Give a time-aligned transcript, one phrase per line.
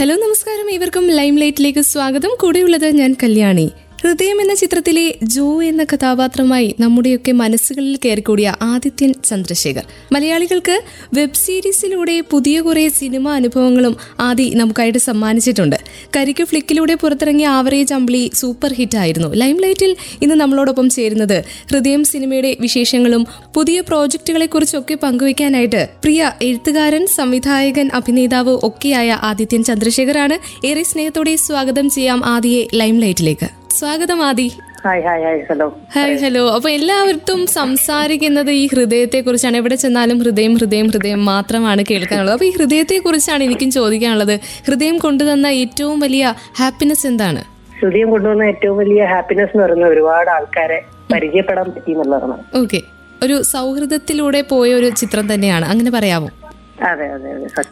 [0.00, 0.70] Hello നമസ്കാരം.
[0.70, 2.36] ഇവർക്കും lime ലൈറ്റിലേക്ക് സ്വാഗതം.
[2.40, 3.70] കൂടെയുള്ളത് ഞാൻ കല്യാണി.
[4.02, 9.84] ഹൃദയം എന്ന ചിത്രത്തിലെ ജോ എന്ന കഥാപാത്രമായി നമ്മുടെയൊക്കെ മനസ്സുകളിൽ കയറിക്കൂടിയ ആദിത്യൻ ചന്ദ്രശേഖർ.
[10.12, 10.82] മലയാളികൾക്ക്
[11.14, 15.76] വെബ് സീരീസിലൂടെ പുതിയ കുറെ സിനിമ അനുഭവങ്ങളും ആദി നമുക്കായിട്ട് സമ്മാനിച്ചിട്ടുണ്ട്.
[16.16, 19.34] കരിക്ക് ഫ്ലിക്കിലൂടെ പുറത്തിറങ്ങിയ ആവറേജ് അമ്പിളി സൂപ്പർ ഹിറ്റ് ആയിരുന്നു.
[19.34, 27.90] ലൈം ലൈറ്റിൽ ഇന്ന് നമ്മളോടൊപ്പം ചേരുന്നത് ഹൃദയം സിനിമയുടെ വിശേഷങ്ങളും പുതിയ പ്രോജക്റ്റുകളെ കുറിച്ചൊക്കെ പങ്കുവയ്ക്കാനായിട്ട് പ്രിയ എഴുത്തുകാരൻ സംവിധായകൻ
[27.94, 30.66] അഭിനേതാവ് ഒക്കെയായ ആദിത്യൻ ചന്ദ്രശേഖറാണ്.
[30.66, 34.52] ഏറെ സ്നേഹത്തോടെ സ്വാഗതം ചെയ്യാം ആദിയെ ലൈം ലൈറ്റിലേക്ക് സ്വാഗതം Aadi.
[34.84, 35.78] Hi hi hi hello.
[35.94, 36.54] Hi hello.
[36.54, 42.32] അപ്പൊ എല്ലാവർക്കും സംസാരിക്കുന്നത് ഈ ഹൃദയത്തെ കുറിച്ചാണ് എവിടെ ചെന്നാലും ഹൃദയം ഹൃദയം ഹൃദയം മാത്രമാണ് കേൾക്കാനുള്ളത്.
[42.32, 44.40] അപ്പൊ ഈ ഹൃദയത്തെ കുറിച്ചാണ് എനിക്കും ചോദിക്കാനുള്ളത്.
[44.66, 47.44] ഹൃദയം കൊണ്ടുതന്ന ഏറ്റവും വലിയ ഹാപ്പിനെസ് എന്താണ്?
[47.80, 50.82] ഹൃദയം കൊണ്ടുവന്ന ഏറ്റവും വലിയ ഹാപ്പിനെസ് എന്ന് പറയുന്നത് ഒരുപാട് ആൾക്കാരെ
[51.12, 52.56] പരിചയപ്പെടാൻ പറ്റി എന്നുള്ളതാണ്.
[52.56, 52.82] ഓക്കെ.
[53.22, 55.64] ഒരു സൗഹൃദത്തിലൂടെ പോയ ഒരു ചിത്രം തന്നെയാണ്.
[55.64, 56.28] അങ്ങനെ പറയാമോ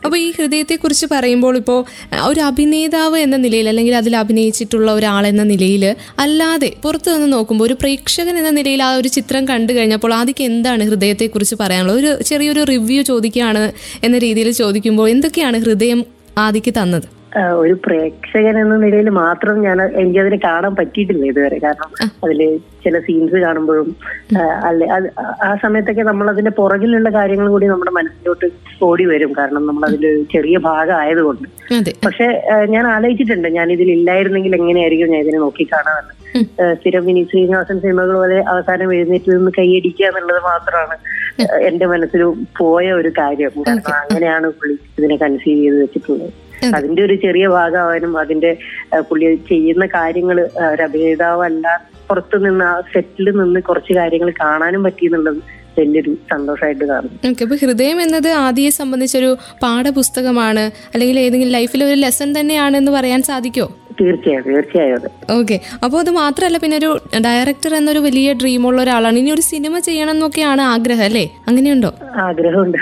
[0.05, 1.87] അപ്പോൾ ഈ ഹൃദയത്തെ കുറിച്ച് പറയുമ്പോൾ ഇപ്പോ
[2.27, 7.75] ഒരു അഭിനേതാവ് എന്ന നിലയിൽ അല്ലെങ്കിൽ അതിൽ അഭിനയിച്ചിട്ടുള്ള ഒരാൾ എന്ന നിലയിൽ അല്ലാതെ പുറത്തു നിന്ന് നോക്കുമ്പോൾ ഒരു
[7.75, 11.99] പ്രേക്ഷകൻ എന്ന നിലയിൽ ആ ഒരു ചിത്രം കണ്ടു കഴിഞ്ഞപ്പോൾ ആദ്യം എന്താണ് ഹൃദയത്തെ കുറിച്ച് പറയാനുള്ളത്?
[11.99, 13.73] ഒരു ചെറിയൊരു റിവ്യൂ ചോദിക്കുകയാണ്
[14.05, 16.05] എന്ന രീതിയിൽ ചോദിക്കുമ്പോൾ എന്തൊക്കെയാണ് ഹൃദയം
[16.39, 17.16] ആദിക്ക് തന്നത്?
[17.63, 21.59] ഒരു പ്രേക്ഷകൻ എന്ന നിലയിൽ മാത്രം ഞാൻ എനിക്കതിനെ കാണാൻ പറ്റിയിട്ടില്ല ഇതുവരെ.
[21.65, 21.91] കാരണം
[22.25, 22.41] അതിൽ
[22.85, 23.89] ചില സീൻസ് കാണുമ്പോഴും
[24.69, 25.07] അല്ലെ അത്
[25.49, 28.49] ആ സമയത്തൊക്കെ നമ്മൾ അതിന്റെ പുറകിലുള്ള കാര്യങ്ങൾ കൂടി നമ്മുടെ മനസ്സിലോട്ട്
[28.89, 29.33] ഓടി വരും.
[29.39, 31.49] കാരണം നമ്മൾ അതിൽ ചെറിയ ഭാഗം ആയതുകൊണ്ട്
[32.07, 32.29] പക്ഷെ
[32.75, 33.49] ഞാൻ ആലോചിച്ചിട്ടുണ്ട്.
[33.59, 36.15] ഞാൻ ഇതിൽ ഇല്ലായിരുന്നെങ്കിൽ എങ്ങനെയായിരിക്കും ഞാൻ ഇതിനെ നോക്കി കാണാമെന്ന്.
[36.63, 40.97] ഏഹ് സ്ഥിരം വിനീത് ശ്രീനിവാസൻ സിനിമകൾ പോലെ അവസാനം എഴുന്നേറ്റ് നിന്ന് കൈയടിക്കുക എന്നുള്ളത് മാത്രമാണ്
[41.69, 42.23] എന്റെ മനസ്സിൽ
[42.61, 43.55] പോയ ഒരു കാര്യം.
[43.69, 46.35] കാരണം അങ്ങനെയാണ് പുള്ളി ഇതിനെ കൺസീവ് ചെയ്ത് വെച്ചിട്ടുള്ളത്.
[46.75, 48.51] അതിന്റെ ഒരു ചെറിയ ഭാഗമാവാനും അതിന്റെ
[49.01, 50.39] പുള്ളി ചെയ്യുന്ന കാര്യങ്ങൾ
[50.73, 51.67] ഒരു അഭിനേതാവല്ല
[52.09, 55.41] പുറത്തു നിന്ന് ആ സെറ്റിൽ നിന്ന് കുറച്ച് കാര്യങ്ങൾ കാണാനും പറ്റി എന്നുള്ളത്
[55.79, 57.11] വലിയൊരു സന്തോഷമായിട്ട് കാണും.
[57.29, 59.31] ഓക്കെ അപ്പോൾ ഹൃദയം എന്നത് ആദിയെ സംബന്ധിച്ചൊരു
[59.63, 63.69] പാഠപുസ്തകമാണ് അല്ലെങ്കിൽ ഏതെങ്കിലും ലൈഫിൽ ഒരു ലെസൺ തന്നെയാണെന്ന് പറയാൻ സാധിക്കുമോ
[64.01, 65.09] തീർച്ചയായും തീർച്ചയായും അതെ.
[65.37, 66.91] ഓക്കെ അപ്പോൾ അത് മാത്രമല്ല പിന്നെ ഒരു
[67.27, 69.19] ഡയറക്ടർ എന്നൊരു വലിയ ഡ്രീമുള്ള ഒരാളാണ്.
[69.19, 71.25] ഇനി ഒരു സിനിമ ചെയ്യണം എന്നൊക്കെയാണ് ആഗ്രഹം അല്ലേ?
[71.49, 71.91] അങ്ങനെയുണ്ടോ?
[72.29, 72.79] ആഗ്രഹം ഉണ്ട്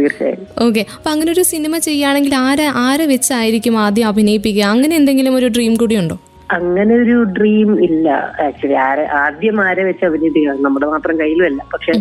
[0.00, 0.42] തീർച്ചയായും.
[0.66, 4.64] ഓക്കെ അപ്പൊ അങ്ങനെ ഒരു സിനിമ ചെയ്യുകയാണെങ്കിൽ ആരെ ആരെ വെച്ചായിരിക്കും ആദ്യം അഭിനയിപ്പിക്കുക?
[4.74, 6.18] അങ്ങനെ എന്തെങ്കിലും ഒരു ഡ്രീം കൂടി ഉണ്ടോ?
[6.50, 8.06] അങ്ങനെ ഒരു ഡ്രീം ഇല്ല
[8.46, 10.56] ആക്ച്വലി ആരെ ആദ്യം ആരെ വെച്ച് അഭിനയിപ്പിക്കുക?
[10.66, 11.92] നമ്മുടെ മാത്രം കയ്യിലുമല്ല പക്ഷെ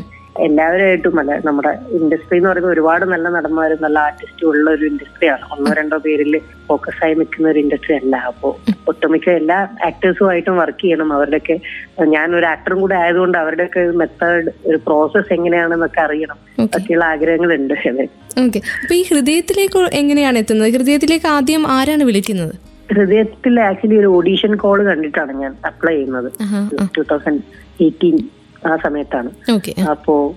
[0.46, 5.72] എല്ലാവരുമായിട്ടും അല്ല നമ്മുടെ ഇൻഡസ്ട്രി എന്ന് പറയുന്നത് ഒരുപാട് നല്ല നടന്മാരും നല്ല ആർട്ടിസ്റ്റും ഉള്ള ഒരു ഇൻഡസ്ട്രിയാണ് ഒന്നോ
[5.80, 6.34] രണ്ടോ പേരിൽ
[6.68, 8.16] ഫോക്കസ് ആയി നിൽക്കുന്ന ഒരു ഇൻഡസ്ട്രി അല്ല.
[8.32, 8.50] അപ്പോ
[8.92, 9.58] ഒട്ടുമിക്ക എല്ലാ
[9.90, 11.10] ആക്ടേഴ്സുമായിട്ടും വർക്ക് ചെയ്യണം.
[11.18, 11.56] അവരുടെയൊക്കെ
[12.16, 16.40] ഞാൻ ഒരു ആക്ടറും കൂടെ ആയതുകൊണ്ട് അവരുടെയൊക്കെ മെത്തേഡ് ഒരു പ്രോസസ് എങ്ങനെയാണെന്നൊക്കെ അറിയണം.
[16.78, 17.76] ഒക്കെയുള്ള ആഗ്രഹങ്ങളുണ്ട്.
[17.92, 18.06] ഉണ്ട്
[18.46, 20.72] ഓക്കെ അപ്പൊ ഈ ഹൃദയത്തിലേക്ക് എങ്ങനെയാണ് എത്തുന്നത്?
[20.78, 22.54] ഹൃദയത്തിലേക്ക് ആദ്യം ആരാണ് വിളിക്കുന്നത്?
[22.96, 26.30] ഹൃദയത്തിൽ ആക്ച്വലി ഒരു ഓഡീഷൻ കോൾ കണ്ടിട്ടാണ് ഞാൻ അപ്ലൈ ചെയ്യുന്നത്.
[26.96, 27.42] ടൂ തൗസൻഡ്
[27.86, 28.18] എയ്റ്റീൻ
[28.68, 29.30] ആ സമയത്താണ്.
[29.94, 30.36] അപ്പോ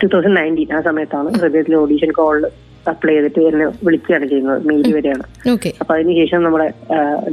[0.00, 2.38] ടൂ തൗസൻഡ് നയന്റീൻ ആ സമയത്താണ് ഹൃദയത്തിലെ ഓഡീഷൻ കോൾ
[2.90, 5.24] അപ്ലൈ ചെയ്തിട്ട് എന്നെ വിളിക്കുകയാണ് ചെയ്യുന്നത് മെയിൽ വരെയാണ്.
[5.82, 6.66] അപ്പൊ അതിനുശേഷം നമ്മുടെ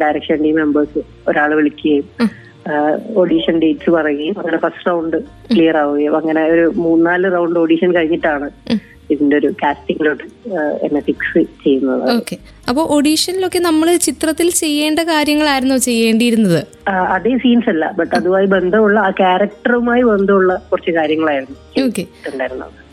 [0.01, 2.05] ഡയറക്ഷൻ ടീം മെമ്പേഴ്സ് ഒരാൾ വിളിക്കുകയും
[3.21, 5.17] ഓഡീഷൻ ഡേറ്റ്സ് പറയുകയും അങ്ങനെ ഫസ്റ്റ് റൗണ്ട്
[5.51, 8.47] ക്ലിയർ ആവുകയും അങ്ങനെ ഒരു മൂന്നാൽ റൗണ്ട് ഓഡീഷൻ കഴിഞ്ഞിട്ടാണ്
[9.13, 10.23] ഇതിന്റെ ഒരു കാസ്റ്റിംഗിലോട്ട്
[10.85, 12.03] എന്നെ ഫിക്സ് ചെയ്യുന്നത്.
[12.17, 12.35] ഓക്കെ
[12.69, 16.59] അപ്പോൾ ഓഡീഷനിലൊക്കെ നമ്മൾ ചിത്രത്തിൽ ചെയ്യേണ്ട കാര്യങ്ങളായിരുന്നോ ചെയ്യേണ്ടിയിരുന്നത്?
[17.15, 17.85] അതേ സീൻസ് അല്ല.
[17.99, 22.05] ബട്ട് അതുമായി ബന്ധമുള്ള ആ ക്യാരക്ടറുമായി ബന്ധമുള്ള കുറച്ച് കാര്യങ്ങളായിരുന്നു ഓക്കെ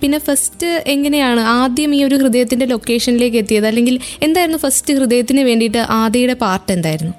[0.02, 3.66] പിന്നെ ഫസ്റ്റ് എങ്ങനെയാണ് ആദ്യം ഈ ഒരു ഹൃദയത്തിന്റെ ലൊക്കേഷനിലേക്ക് എത്തിയത്?
[3.66, 7.14] അല്ലെങ്കിൽ എന്തായിരുന്നു ഫസ്റ്റ് ഹൃദയത്തിന് വേണ്ടിയിട്ട് ആദിയുടെ പാർട്ട് എന്തായിരുന്നു?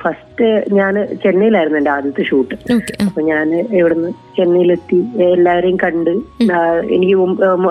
[0.00, 0.46] ഫസ്റ്റ്
[0.78, 2.54] ഞാൻ ചെന്നൈയിലായിരുന്നു എന്റെ ആദ്യത്തെ ഷൂട്ട്
[3.06, 3.48] അപ്പൊ ഞാൻ
[3.78, 4.98] ഇവിടുന്ന് ചെന്നൈയിലെത്തി.
[5.36, 6.10] എല്ലാവരെയും കണ്ട്
[6.96, 7.16] എനിക്ക്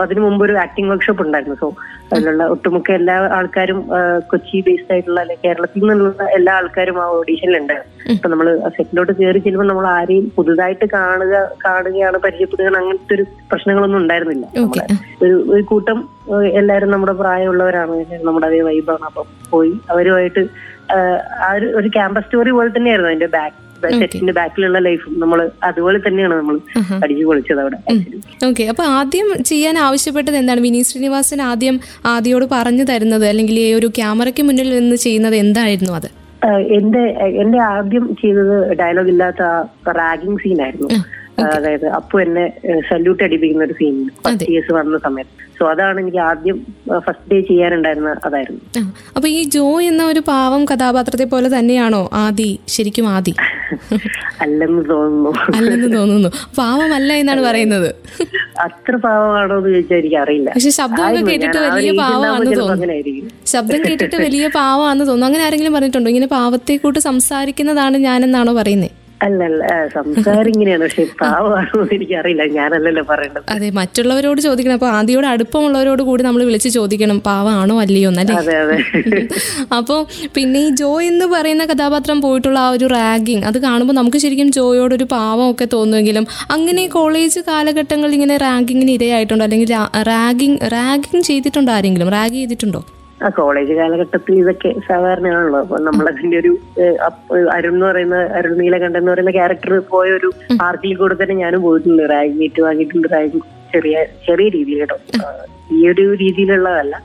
[0.03, 1.57] അതിനു മുമ്പ് ഒരു ആക്ടിംഗ് വർക്ക്ഷോപ്പ് ഉണ്ടായിരുന്നു.
[1.63, 1.69] സോ
[2.13, 3.79] അതിലുള്ള ഒട്ടുമുക്ക എല്ലാ ആൾക്കാരും
[4.31, 7.93] കൊച്ചി ബേസ്ഡ് ആയിട്ടുള്ള അല്ലെങ്കിൽ കേരളത്തിൽ നിന്നുള്ള എല്ലാ ആൾക്കാരും ആ ഓഡീഷനിൽ ഉണ്ടായിരുന്നു.
[8.15, 14.45] അപ്പൊ നമ്മൾ സെറ്റിലോട്ട് കയറി ചെല്ലുമ്പോൾ നമ്മൾ ആരെയും പുതുതായിട്ട് കാണുക കാണുകയാണ് പരിചയപ്പെടുകയാണ് അങ്ങനത്തെ ഒരു പ്രശ്നങ്ങളൊന്നും ഉണ്ടായിരുന്നില്ല.
[15.23, 15.99] ഒരു ഒരു കൂട്ടം
[16.61, 17.95] എല്ലാരും എല്ലാവരും നമ്മുടെ പ്രായമുള്ളവരാണ്
[18.25, 20.41] നമ്മുടെ അതേ വൈബാണ് അപ്പം പോയി അവരുമായിട്ട്
[21.39, 23.57] ആ ഒരു ഒരു ക്യാമ്പസ് സ്റ്റോറി പോലെ തന്നെയായിരുന്നു അതിന്റെ ബാക്ക്
[23.93, 26.55] സെറ്റിന്റെ ബാക്കിലുള്ള ലൈഫും നമ്മൾ അതുപോലെ തന്നെയാണ് നമ്മൾ
[26.97, 27.77] അടിച്ചു പൊളിച്ചത് അവിടെ.
[28.47, 30.61] ഓക്കെ അപ്പൊ ആദ്യം ചെയ്യാൻ ആവശ്യപ്പെട്ടത് എന്താണ്?
[30.61, 31.75] വിനീത് ശ്രീനിവാസൻ ആദ്യം
[32.13, 36.09] ആദ്യോട് പറഞ്ഞു തരുന്നത് അല്ലെങ്കിൽ ഈ ഒരു ക്യാമറയ്ക്ക് മുന്നിൽ നിന്ന് ചെയ്യുന്നത് എന്തായിരുന്നു അത്?
[36.75, 37.03] എന്റെ
[37.41, 39.41] എന്റെ ആദ്യം ചെയ്തത് ഡയലോഗ് ഇല്ലാത്ത
[39.97, 40.89] റാഗിങ് സീനായിരുന്നു
[41.57, 42.45] അതായത് അപ്പു എന്നെ
[42.89, 43.95] സല്യൂട്ട് അടിപ്പിക്കുന്ന ഒരു സീൻ
[44.25, 45.35] ഫസ്റ്റ് ഇയേഴ്സ് വന്ന സമയത്ത്.
[45.59, 46.57] സോ അതാണ് എനിക്ക് ആദ്യം
[47.05, 48.61] ഫസ്റ്റ് ഡേ ചെയ്യാനുണ്ടായിരുന്ന അതായിരുന്നു.
[49.15, 53.33] അപ്പൊ ഈ ജോ എന്ന ഒരു പാവം കഥാപാത്രത്തെ പോലെ തന്നെയാണോ ആദി ശരിക്കും ആദി?
[54.41, 55.31] അല്ലെന്ന് തോന്നുന്നു.
[55.57, 56.29] അല്ലെന്ന് തോന്നുന്നു.
[56.57, 57.89] പാവമല്ല എന്നാണ് പറയുന്നത്.
[58.65, 63.27] അത്ര പാവമാണോ എന്ന് ചോദിച്ചാൽ എനിക്ക് അറിയില്ല പക്ഷെ ശബ്ദം കേട്ടിട്ട് വലിയ പാവമാണെന്ന് തോന്നുന്നു.
[63.55, 65.29] ശബ്ദം കേട്ടിട്ട് വലിയ പാവമാണെന്ന് തോന്നുന്നു.
[65.29, 66.09] അങ്ങനെ ആരെങ്കിലും പറഞ്ഞിട്ടുണ്ടോ?
[66.09, 72.43] ഇങ്ങനെ പാവത്തെ കൂട്ട് സംസാരിക്കുന്നതാണ് ഞാനെന്നാണോ പറയുന്നത് അല്ല അല്ല ആ, സംസാരം ഇങ്ങനെയാണ് പക്ഷെ പാവമാണോ എന്ന് എനിക്കറിയില്ല.
[72.55, 73.45] ഞാനല്ലല്ലോ പറയേണ്ടത്.
[73.53, 74.77] അതെ മറ്റുള്ളവരോട് ചോദിക്കണം.
[74.77, 77.17] അപ്പൊ ആദ്യയോട് അടുപ്പമുള്ളവരോട് കൂടി നമ്മൾ വിളിച്ച് ചോദിക്കണം.
[77.25, 78.35] പാവാണോ അല്ലയോ എന്നല്ലേ?
[78.41, 78.77] അതെ അതെ.
[79.77, 79.99] അപ്പോൾ
[80.35, 84.95] പിന്നെ ഈ ജോ എന്ന് പറയുന്ന കഥാപാത്രം പോയിട്ടുള്ള ആ ഒരു റാഗിങ് അത് കാണുമ്പോൾ നമുക്ക് ശരിക്കും ജോയോട്
[84.95, 89.45] ഒരു പാവമൊക്കെ തോന്നുമെങ്കിലും അങ്ങനെ കോളേജ് കാലഘട്ടങ്ങളിൽ ഇങ്ങനെ റാഗിങ്ങിന് ഇരയായിട്ടുണ്ടോ?
[89.45, 89.71] അല്ലെങ്കിൽ
[90.11, 92.09] റാഗിങ് റാഗിങ് ചെയ്തിട്ടുണ്ടോ ആരെങ്കിലും?
[92.17, 92.81] റാഗ് ചെയ്തിട്ടുണ്ടോ?
[93.25, 95.59] ആ കോളേജ് കാലഘട്ടത്തിൽ ഇതൊക്കെ സാധാരണയാണല്ലോ.
[95.63, 96.51] അപ്പൊ നമ്മളതിന്റെ ഒരു
[97.55, 100.29] അരുൺ എന്ന് പറയുന്ന അരുൺ നീലകണ്ഠൻ എന്ന് പറയുന്ന ക്യാരക്ടർ പോയ ഒരു
[100.61, 102.03] പാർട്ടിയിൽ കൂടെ തന്നെ ഞാനും പോയിട്ടുണ്ട്.
[102.13, 103.07] റാഗ് മീറ്റ് വാങ്ങിയിട്ടുണ്ട്.
[103.15, 103.39] റാഗ്
[103.73, 103.95] ചെറിയ
[104.27, 104.97] ചെറിയ രീതിയിൽ കേട്ടോ.
[105.77, 106.95] ഈ ഒരു രീതിയിലുള്ളതല്ല.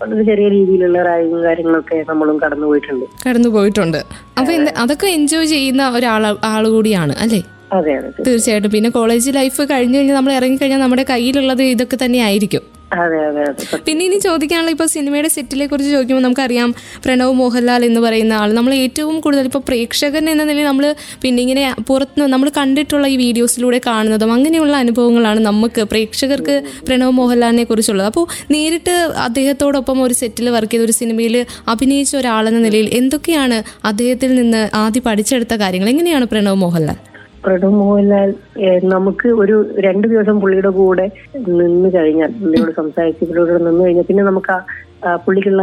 [0.00, 3.06] വളരെ ചെറിയ രീതിയിലുള്ള റാഗും കാര്യങ്ങളൊക്കെ നമ്മളും കടന്നു പോയിട്ടുണ്ട്.
[3.26, 4.00] കടന്നു പോയിട്ടുണ്ട്.
[4.40, 4.52] അപ്പൊ
[4.82, 7.40] അതൊക്കെ എൻജോയ് ചെയ്യുന്ന ഒരാൾ ആൾ കൂടിയാണ് അല്ലേ?
[7.78, 8.70] അതെ അതെ തീർച്ചയായിട്ടും.
[8.74, 12.64] പിന്നെ കോളേജ് ലൈഫ് കഴിഞ്ഞു കഴിഞ്ഞാൽ നമ്മൾ ഇറങ്ങിക്കഴിഞ്ഞാൽ നമ്മുടെ കയ്യിലുള്ളത് ഇതൊക്കെ തന്നെ ആയിരിക്കും.
[13.86, 16.70] പിന്നെ ഇനി ചോദിക്കാനുള്ള ഇപ്പോൾ സിനിമയുടെ സെറ്റിലെ കുറിച്ച് ചോദിക്കുമ്പോൾ നമുക്കറിയാം
[17.04, 20.86] പ്രണവ് മോഹൻലാൽ എന്ന് പറയുന്ന ആൾ നമ്മൾ ഏറ്റവും കൂടുതൽ ഇപ്പോൾ പ്രേക്ഷകൻ എന്ന നിലയിൽ നമ്മൾ
[21.22, 26.56] പിന്നെ ഇങ്ങനെ പുറത്ത് നമ്മൾ കണ്ടിട്ടുള്ള ഈ വീഡിയോസിലൂടെ കാണുന്നതും അങ്ങനെയുള്ള അനുഭവങ്ങളാണ് നമുക്ക് പ്രേക്ഷകർക്ക്
[26.88, 28.06] പ്രണവ് മോഹൻലാലിനെ കുറിച്ചുള്ളത്.
[28.06, 28.96] അപ്പോൾ നേരിട്ട്
[29.26, 31.36] അദ്ദേഹത്തോടൊപ്പം ഒരു സെറ്റിൽ വർക്ക് ചെയ്ത ഒരു സിനിമയിൽ
[31.74, 35.90] അഭിനയിച്ച ഒരാളെന്ന നിലയിൽ എന്തൊക്കെയാണ് അദ്ദേഹത്തിൽ നിന്ന് ആദ്യം പഠിച്ചെടുത്ത കാര്യങ്ങൾ?
[35.94, 36.98] എങ്ങനെയാണ് പ്രണവ് മോഹൻലാൽ?
[37.44, 38.30] പ്രണവ് മോഹൻലാൽ
[38.94, 41.06] നമുക്ക് ഒരു രണ്ടു ദിവസം പുള്ളിയുടെ കൂടെ
[41.60, 44.56] നിന്ന് കഴിഞ്ഞാൽ പുള്ളിയോട് സംസാരിച്ച് പുള്ളിയോട് നിന്ന് കഴിഞ്ഞാൽ പിന്നെ നമുക്ക്
[45.24, 45.62] പുള്ളിക്കുള്ള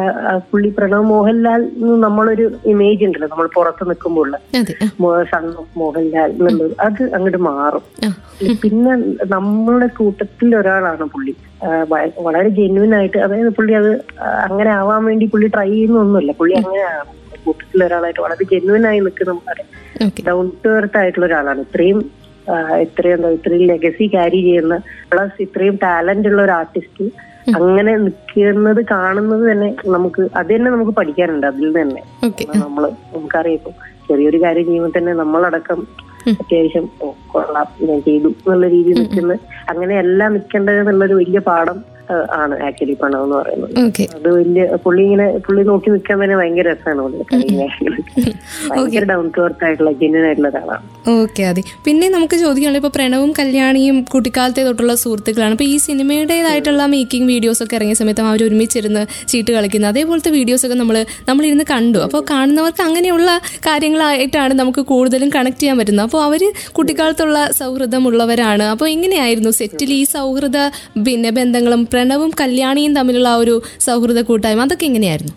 [0.51, 1.61] പുള്ളി പ്രണവ് മോഹൻലാൽ
[2.05, 4.29] നമ്മളൊരു ഇമേജ് ഉണ്ടല്ലോ നമ്മൾ പുറത്ത് നിൽക്കുമ്പോൾ.
[5.31, 6.73] സൺ ഓഫ് മോഹൻലാൽ എന്നുള്ളത്.
[6.79, 7.83] അത് അങ്ങോട്ട് മാറും.
[8.63, 8.93] പിന്നെ
[9.35, 11.35] നമ്മളുടെ കൂട്ടത്തിൽ ഒരാളാണ് പുള്ളി.
[12.27, 13.91] വളരെ ജെന്യൂൻ ആയിട്ട് അതായത് പുള്ളി അത്
[14.47, 16.31] അങ്ങനെ ആവാൻ വേണ്ടി പുള്ളി ട്രൈ ചെയ്യുന്നൊന്നുമില്ല.
[16.41, 17.11] പുള്ളി അങ്ങനെയാണ്.
[17.47, 19.33] കൂട്ടത്തിൽ ഒരാളായിട്ട് വളരെ ജെന്യൂൻ ആയി നിൽക്കുന്ന
[20.27, 21.61] ഡൗൺ ടു എർത്ത് ആയിട്ടുള്ള ഒരാളാണ്.
[21.67, 21.99] ഇത്രയും
[22.81, 24.75] ഇത്രയും എന്താ ഇത്രയും ലെഗസി ക്യാരി ചെയ്യുന്ന
[25.11, 27.05] പ്ലസ് ഇത്രയും ടാലന്റ് ഉള്ള ഒരു ആർട്ടിസ്റ്റ്
[27.57, 32.01] അങ്ങനെ നിൽക്കുന്നത് കാണുന്നത് തന്നെ നമുക്ക് അത് തന്നെ നമുക്ക് പഠിക്കാനുണ്ട് അതിൽ തന്നെ.
[32.63, 32.83] നമ്മൾ
[33.13, 33.73] നമുക്കറിയാം.
[34.07, 35.79] ചെറിയൊരു കാര്യം ചെയ്യുമ്പോൾ തന്നെ നമ്മളടക്കം
[36.41, 36.85] അത്യാവശ്യം
[37.33, 41.77] കൊള്ളാം ഞാൻ ചെയ്തു എന്നുള്ള രീതിയിൽ നിൽക്കുന്ന എല്ലാം നിൽക്കേണ്ടത് എന്നുള്ളൊരു വലിയ പാഠം
[42.39, 43.71] ആണ് ആക്ച്വലി പണം എന്ന് പറയുന്നത്.
[44.17, 47.17] അത് വലിയ പുള്ളി ഇങ്ങനെ പുള്ളി നോക്കി നിൽക്കാൻ തന്നെ ഭയങ്കര രസമാണ്
[48.71, 50.83] ഭയങ്കര ഡൗൺ ടു എർത്ത് ആയിട്ടുള്ള ജെന്യൻ ആയിട്ടുള്ള ഒരാളാണ്.
[51.15, 55.53] ഓക്കെ അതെ പിന്നെ നമുക്ക് ചോദിക്കാനുള്ളത് ഇപ്പൊ പ്രണവും കല്യാണിയും കുട്ടിക്കാലത്തെ തൊട്ടുള്ള സുഹൃത്തുക്കളാണ്.
[55.57, 60.77] അപ്പൊ ഈ സിനിമയുടേതായിട്ടുള്ള മേക്കിംഗ് വീഡിയോസ് ഒക്കെ ഇറങ്ങിയ സമയത്ത് അവർ ഒരുമിച്ചിരുന്ന് ചീട്ട് കളിക്കുന്നത് അതേപോലത്തെ വീഡിയോസ് ഒക്കെ
[60.81, 60.97] നമ്മൾ
[61.29, 61.99] നമ്മളിരുന്ന് കണ്ടു.
[62.07, 63.29] അപ്പോൾ കാണുന്നവർക്ക് അങ്ങനെയുള്ള
[63.67, 66.05] കാര്യങ്ങളായിട്ടാണ് നമുക്ക് കൂടുതലും കണക്ട് ചെയ്യാൻ പറ്റുന്നത്.
[66.09, 66.41] അപ്പോൾ അവർ
[66.77, 70.57] കുട്ടിക്കാലത്തുള്ള സൗഹൃദമുള്ളവരാണ് അപ്പോൾ എങ്ങനെയായിരുന്നു സെറ്റിൽ ഈ സൗഹൃദ
[71.07, 73.53] പിന്നെ ബന്ധങ്ങളും പ്രണവും കല്യാണിയും തമ്മിലുള്ള ആ ഒരു
[73.85, 75.33] സൗഹൃദ കൂട്ടായ്മ അതൊക്കെ എങ്ങനെയായിരുന്നു?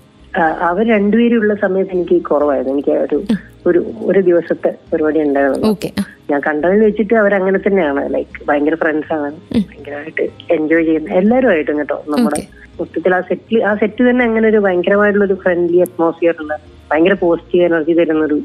[0.68, 2.72] അവർ രണ്ടുപേരും ഉള്ള സമയത്ത് എനിക്ക് കുറവായിരുന്നു.
[2.76, 3.16] എനിക്ക് ഒരു
[3.68, 5.72] ഒരു ഒരു ദിവസത്തെ പരിപാടി ഉണ്ടായിരുന്നു
[6.30, 8.02] ഞാൻ കണ്ടതിൽ വെച്ചിട്ട് അവരങ്ങനെ തന്നെയാണ്.
[8.14, 9.30] ലൈക്ക് ഭയങ്കര ഫ്രണ്ട്സ് ആണ്.
[9.54, 10.26] ഭയങ്കരമായിട്ട്
[10.56, 11.98] എൻജോയ് ചെയ്യുന്ന എല്ലാവരുമായിട്ടും കേട്ടോ.
[12.14, 12.40] നമ്മുടെ
[12.80, 16.54] മൊത്തത്തിൽ ആ സെറ്റിൽ ആ സെറ്റ് തന്നെ അങ്ങനെ ഒരു ഭയങ്കരമായിട്ടുള്ള ഒരു ഫ്രണ്ട്ലി അറ്റ്മോസ്ഫിയർ ഉള്ള
[16.92, 18.38] ഭയങ്കര പോസിറ്റീവ് എനർജി തരുന്ന ഒരു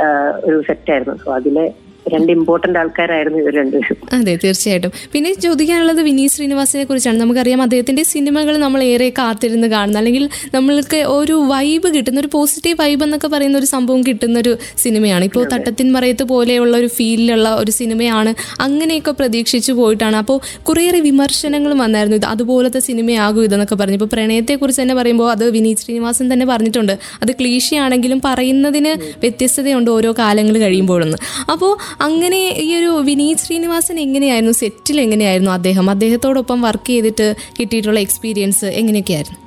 [0.00, 1.66] ഒരു ഒരു സെറ്റായിരുന്നു സോ അതിലെ
[2.14, 3.96] രണ്ട് ഇമ്പോർട്ടന്റ് ആൾക്കാരായിരുന്നു ഇവർ രണ്ടുപേരും.
[4.12, 4.92] അതെ തീർച്ചയായിട്ടും.
[5.12, 7.20] പിന്നെ ചോദിക്കാനുള്ളത് വിനീത് ശ്രീനിവാസിനെ കുറിച്ചാണ്.
[7.20, 9.98] നമുക്കറിയാം അദ്ദേഹത്തിന്റെ സിനിമകൾ നമ്മൾ ഏറെ കാത്തിരുന്ന് കാണുന്ന.
[9.98, 15.24] അല്ലെങ്കിൽ നമ്മൾക്ക് ഒരു വൈബ് കിട്ടുന്ന ഒരു പോസിറ്റീവ് വൈബ് എന്നൊക്കെ പറയുന്ന ഒരു സംഭവം കിട്ടുന്ന ഒരു സിനിമയാണ്.
[15.24, 20.16] ഇപ്പോൾ തട്ടത്തിൻ മറയത്ത് പോലെയുള്ള ഒരു ഫീലിലുള്ള ഒരു സിനിമയാണ് അങ്ങനെയൊക്കെ പ്രതീക്ഷിച്ചു പോയിട്ടാണ്.
[20.16, 22.16] അപ്പോൾ കുറേയേറെ വിമർശനങ്ങളും വന്നായിരുന്നു.
[22.16, 23.94] ഇത് അതുപോലത്തെ സിനിമയാകും ഇതെന്നൊക്കെ പറഞ്ഞു.
[23.94, 26.92] ഇപ്പോൾ പ്രണയത്തെക്കുറിച്ച് തന്നെ പറയുമ്പോൾ അത് വിനീത് ശ്രീനിവാസൻ തന്നെ പറഞ്ഞിട്ടുണ്ട്.
[27.22, 31.18] അത് ക്ലീശയാണെങ്കിലും പറയുന്നതിന് വ്യത്യസ്തതയുണ്ട് ഓരോ കാലങ്ങൾ കഴിയുമ്പോഴെന്ന്.
[31.52, 34.52] അപ്പോൾ അങ്ങനെ ഈ ഒരു വിനീത് ശ്രീനിവാസൻ എങ്ങനെയായിരുന്നു?
[34.52, 35.90] സെറ്റിൽ എങ്ങനെയായിരുന്നു അദ്ദേഹം?
[35.90, 39.38] അദ്ദേഹത്തോടൊപ്പം വർക്ക് ചെയ്തിട്ട് കിട്ടിയിട്ടുള്ള എക്സ്പീരിയൻസ് എങ്ങനെയൊക്കെയായിരുന്നു?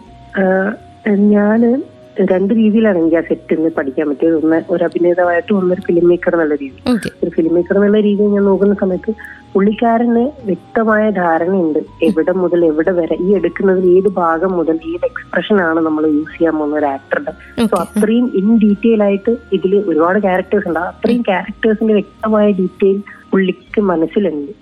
[1.31, 1.83] ഞാൻ
[2.31, 4.35] രണ്ട് രീതിയിലാണ് എനിക്ക് ആ സെറ്റ് നിന്ന് പഠിക്കാൻ പറ്റിയത്.
[4.43, 6.79] ഒന്ന് ഒരു അഭിനേതാവായിട്ടും ഒന്നൊരു ഫിലിം മേക്കർ എന്നുള്ള രീതി
[7.23, 9.13] ഒരു ഫിലിം മേക്കർ എന്നുള്ള രീതി ഞാൻ നോക്കുന്ന സമയത്ത്
[9.53, 11.79] പുള്ളിക്കാരന് വ്യക്തമായ ധാരണയുണ്ട്.
[12.07, 16.55] എവിടെ മുതൽ എവിടെ വരെ ഈ എടുക്കുന്നതിൽ ഏത് ഭാഗം മുതൽ ഏത് എക്സ്പ്രഷൻ ആണ് നമ്മൾ യൂസ് ചെയ്യാൻ
[16.57, 17.33] പോകുന്ന ഒരു ആക്ടറുടെ
[17.71, 20.79] സോ അത്രയും ഇൻ ഡീറ്റെയിൽ ആയിട്ട് ഇതിൽ ഒരുപാട് ക്യാരക്ടേഴ്സ് ഉണ്ട്.
[20.79, 22.99] അത്രയും ക്യാരക്ടേഴ്സിന്റെ വ്യക്തമായ ഡീറ്റെയിൽ
[23.31, 24.53] പുള്ളിക്ക് മനസ്സിലുണ്ട്.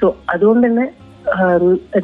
[0.00, 0.86] സോ അതുകൊണ്ട് തന്നെ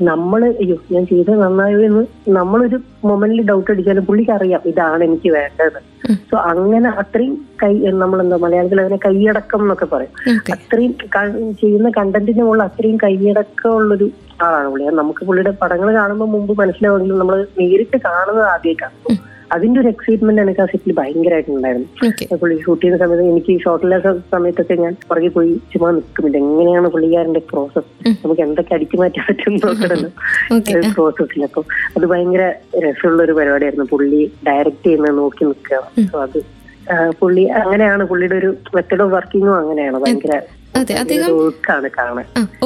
[0.02, 5.78] നമ്മൾ അയ്യോ ഞാൻ ചെയ്തത് നന്നായോ എന്ന് നമ്മളൊരു മൊമെന്റിൽ ഡൗട്ട് അടിച്ചാലും പുള്ളിക്ക് അറിയാം ഇതാണ് എനിക്ക് വേണ്ടത്.
[6.30, 10.14] സോ അങ്ങനെ അത്രയും കൈ നമ്മളെന്താ മലയാളത്തിൽ അതിനെ കൈയടക്കം എന്നൊക്കെ പറയും.
[10.56, 10.92] അത്രയും
[11.62, 14.08] ചെയ്യുന്ന കണ്ടന്റിന് മുകളിൽ അത്രയും കൈയടക്കം ഉള്ളൊരു
[14.44, 14.84] ആളാണ് പുള്ളി.
[15.00, 18.96] നമുക്ക് പുള്ളിയുടെ പടങ്ങൾ കാണുമ്പോൾ മുമ്പ് മനസ്സിലാവുമെങ്കിലും നമ്മൾ നേരിട്ട് കാണുന്നത് ആദ്യമായിട്ടാണ്.
[19.54, 21.88] അതിന്റെ ഒരു എക്സൈറ്റ്മെന്റ് എനിക്ക് ആ സെറ്റിൽ ഭയങ്കരമായിട്ടുണ്ടായിരുന്നു
[22.42, 26.38] പുള്ളി ഷൂട്ട് ചെയ്യുന്ന സമയത്ത് എനിക്ക് ഷോട്ടില്ലാത്ത സമയത്തൊക്കെ ഞാൻ പുറകെ പോയി ചുമ്മാ നിൽക്കുന്നില്ല.
[26.44, 27.90] എങ്ങനെയാണ് പുള്ളിക്കാരന്റെ പ്രോസസ്
[28.22, 30.10] നമുക്ക് എന്തൊക്കെ അടിച്ചു മാറ്റാൻ പറ്റും നോക്കണല്ലോ
[30.96, 31.62] പ്രോസസ്സിൽ അപ്പൊ
[31.96, 32.46] അത് ഭയങ്കര
[32.86, 33.86] രസമുള്ള ഒരു പരിപാടിയായിരുന്നു.
[33.94, 35.82] പുള്ളി ഡയറക്റ്റ് ചെയ്യുന്നത് നോക്കി നിൽക്കുക.
[36.12, 36.40] സോ അത്
[37.20, 39.98] പുള്ളി അങ്ങനെയാണ് പുള്ളിയുടെ ഒരു മെത്തഡ് ഓഫ് വർക്കിങ്ങും അങ്ങനെയാണ്.
[40.04, 40.34] ഭയങ്കര
[40.74, 41.30] അതെ അദ്ദേഹം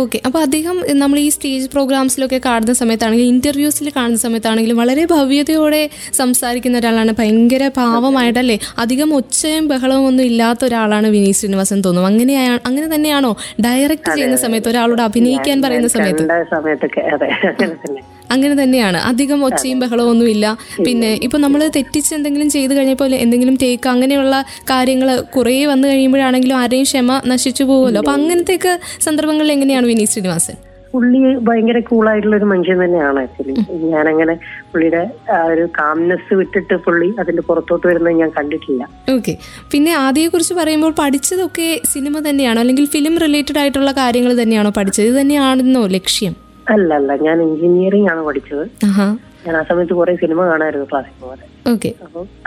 [0.02, 5.82] ഓക്കെ അപ്പൊ അദ്ദേഹം നമ്മൾ ഈ സ്റ്റേജ് പ്രോഗ്രാംസിലൊക്കെ കാണുന്ന സമയത്താണെങ്കിലും ഇന്റർവ്യൂസിൽ കാണുന്ന സമയത്താണെങ്കിലും വളരെ ഭവ്യതയോടെ
[6.12, 7.12] സംസാരിക്കുന്ന ഒരാളാണ്.
[7.20, 8.58] ഭയങ്കര പാവമായിട്ടല്ലേ?
[8.78, 12.08] അധികം ഒച്ചയും ബഹളവും ഒന്നും ഇല്ലാത്ത ഒരാളാണ് വിനീത് ശ്രീനിവാസൻ തോന്നുന്നു.
[12.08, 13.32] അങ്ങനെയാണ് അങ്ങനെ തന്നെയാണോ?
[13.66, 16.26] ഡയറക്റ്റ് ചെയ്യുന്ന സമയത്ത് ഒരാളോട് അഭിനയിക്കാൻ പറയുന്ന സമയത്ത്?
[16.54, 17.30] സമയത്തൊക്കെ അതെ
[18.30, 18.98] അങ്ങനെ തന്നെയാണ്.
[19.10, 20.46] അധികം ഒച്ചയും ബഹളവും ഒന്നുമില്ല
[20.86, 26.86] പിന്നെ ഇപ്പൊ നമ്മൾ തെറ്റിച്ച് എന്തെങ്കിലും ചെയ്തു കഴിഞ്ഞപ്പോൾ എന്തെങ്കിലും തേക്ക് അങ്ങനെയുള്ള കാര്യങ്ങൾ കുറേ വന്നു കഴിയുമ്പോഴാണെങ്കിലും ആരെയും
[26.90, 28.00] ക്ഷമ നശിച്ചു പോകുമല്ലോ.
[28.00, 28.74] അപ്പൊ അങ്ങനത്തെയൊക്കെ
[29.08, 30.56] സന്ദർഭങ്ങളിൽ എങ്ങനെയാണ് വിനീത് ശ്രീനിവാസൻ?
[30.92, 33.54] പുള്ളി ഭയങ്കര കൂളായിട്ടുള്ള ഒരു മനുഷ്യൻ തന്നെയാണ് ആക്ച്വലി
[33.92, 34.34] ഞാനങ്ങനെ
[34.70, 35.02] പുള്ളിയുടെ
[35.34, 38.82] ആ ഒരു കാംനെസ് വിട്ടിട്ട് പുള്ളി അതിന്റെ പുറത്തോട്ട് വരുന്നത് ഞാൻ കണ്ടിട്ടില്ല.
[39.16, 39.34] ഓക്കെ
[39.72, 42.60] പിന്നെ ആദ്യയെക്കുറിച്ച് പറയുമ്പോൾ പഠിച്ചതൊക്കെ സിനിമ തന്നെയാണോ?
[42.60, 45.06] അല്ലെങ്കിൽ ഫിലിം റിലേറ്റഡ് ആയിട്ടുള്ള കാര്യങ്ങൾ തന്നെയാണോ പഠിച്ചത്?
[45.06, 46.34] ഇത് തന്നെയാണെന്നോ ലക്ഷ്യം?
[46.74, 48.64] അല്ല അല്ല ഞാൻ എഞ്ചിനീയറിംഗ് ആണ് പഠിച്ചത്.
[49.46, 51.90] ഞാൻ ആ സമയത്ത് കുറെ സിനിമ കാണായിരുന്നു ക്ലാസ്സിൽ പോലെ ഓക്കെ.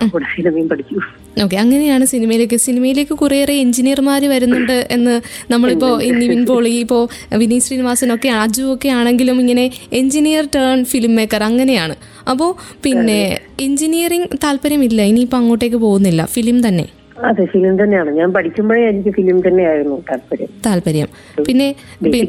[0.04, 0.96] അപ്പോൾ സിനിമയും പഠിച്ചു.
[1.44, 2.58] ഓക്കെ അങ്ങനെയാണ് സിനിമയിലേക്ക്.
[2.66, 5.16] സിനിമയിലേക്ക് കുറേയേറെ എഞ്ചിനീയർമാർ വരുന്നുണ്ട് എന്ന്
[5.54, 7.04] നമ്മളിപ്പോൾ നിവിൻ പോളി ഇപ്പോൾ
[7.42, 9.66] വിനീത് ശ്രീനിവാസൻ ഒക്കെ അജു ഒക്കെ ആണെങ്കിലും ഇങ്ങനെ
[10.02, 11.96] എഞ്ചിനീയർ ടേൺ ഫിലിം മേക്കർ അങ്ങനെയാണ്.
[12.34, 12.52] അപ്പോൾ
[12.86, 13.20] പിന്നെ
[13.68, 16.24] എഞ്ചിനീയറിംഗ് താല്പര്യമില്ല ഇനിയിപ്പോൾ അങ്ങോട്ടേക്ക് പോകുന്നില്ല.
[16.36, 16.88] ഫിലിം തന്നെ.
[17.28, 18.12] അതെ ഫിലിം തന്നെയാണ്.
[18.12, 20.50] ഞാൻ പഠിക്കുമ്പോഴേ എനിക്ക് ഫിലിം തന്നെയായിരുന്നു താല്പര്യം.
[20.66, 21.10] താല്പര്യം.
[21.48, 21.68] പിന്നെ